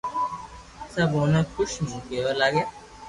[0.93, 2.63] سب اوني خوݾي مون ڪيوا لاگا